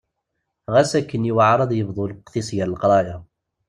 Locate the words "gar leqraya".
2.57-3.17